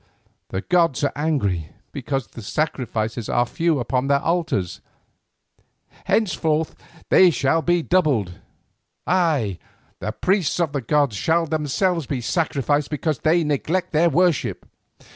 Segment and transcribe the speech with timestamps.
[0.49, 4.81] The gods are angry because the sacrifices are few upon their altars,
[6.05, 6.73] henceforth
[7.09, 8.39] they shall be doubled;
[9.05, 9.59] ay,
[9.99, 14.65] the priests of the gods shall themselves be sacrificed because they neglect their worship."